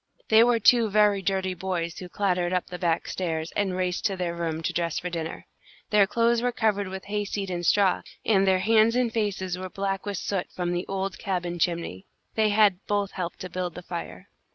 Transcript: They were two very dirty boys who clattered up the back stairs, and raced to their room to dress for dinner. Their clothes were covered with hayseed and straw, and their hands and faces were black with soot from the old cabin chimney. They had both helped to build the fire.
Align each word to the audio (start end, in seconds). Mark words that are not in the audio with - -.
They 0.29 0.43
were 0.43 0.59
two 0.59 0.89
very 0.89 1.21
dirty 1.21 1.53
boys 1.53 1.99
who 1.99 2.09
clattered 2.09 2.53
up 2.53 2.65
the 2.65 2.79
back 2.79 3.07
stairs, 3.07 3.53
and 3.55 3.77
raced 3.77 4.03
to 4.05 4.17
their 4.17 4.35
room 4.35 4.63
to 4.63 4.73
dress 4.73 4.97
for 4.97 5.11
dinner. 5.11 5.45
Their 5.91 6.07
clothes 6.07 6.41
were 6.41 6.51
covered 6.51 6.87
with 6.87 7.05
hayseed 7.05 7.51
and 7.51 7.63
straw, 7.63 8.01
and 8.25 8.47
their 8.47 8.61
hands 8.61 8.95
and 8.95 9.13
faces 9.13 9.59
were 9.59 9.69
black 9.69 10.07
with 10.07 10.17
soot 10.17 10.47
from 10.51 10.71
the 10.73 10.87
old 10.87 11.19
cabin 11.19 11.59
chimney. 11.59 12.07
They 12.33 12.49
had 12.49 12.79
both 12.87 13.11
helped 13.11 13.41
to 13.41 13.49
build 13.51 13.75
the 13.75 13.83
fire. 13.83 14.27